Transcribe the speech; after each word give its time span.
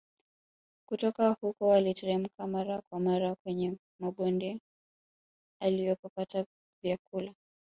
Kutoka 0.89 1.29
huko 1.41 1.73
aliteremka 1.73 2.47
mara 2.47 2.81
kwa 2.89 2.99
mara 2.99 3.35
kwenye 3.35 3.77
mabonde 3.99 4.59
alipopata 5.61 6.45
vyakula 6.83 7.33